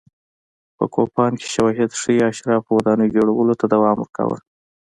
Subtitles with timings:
[0.77, 4.37] په کوپان کې شواهد ښيي اشرافو ودانۍ جوړولو ته دوام ورکاوه.